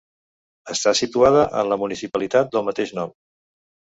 Està 0.73 0.93
situada 0.99 1.43
en 1.59 1.69
la 1.73 1.77
municipalitat 1.83 2.51
del 2.55 2.65
mateix 2.71 2.95
nom. 3.01 3.13